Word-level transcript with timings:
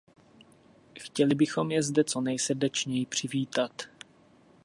Chtěli 0.99 1.35
bychom 1.35 1.71
je 1.71 1.83
zde 1.83 2.03
co 2.03 2.21
nejsrdečněji 2.21 3.05
přivítat. 3.05 3.81